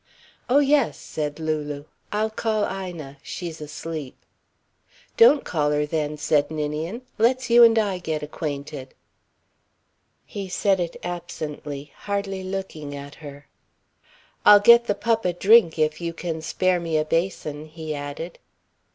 [0.49, 1.85] "Oh, yes," said Lulu.
[2.11, 3.17] "I'll call Ina.
[3.21, 4.15] She's asleep."
[5.15, 7.03] "Don't call her, then," said Ninian.
[7.19, 8.95] "Let's you and I get acquainted."
[10.25, 13.45] He said it absently, hardly looking at her.
[14.43, 18.39] "I'll get the pup a drink if you can spare me a basin," he added.